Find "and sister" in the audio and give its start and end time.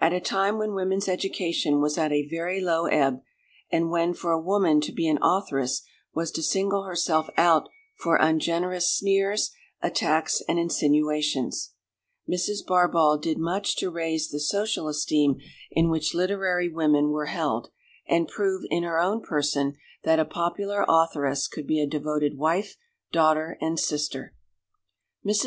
23.60-24.32